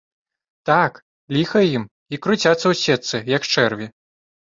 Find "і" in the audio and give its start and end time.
2.17-2.19